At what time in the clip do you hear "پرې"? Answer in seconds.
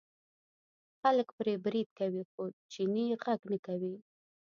1.37-1.53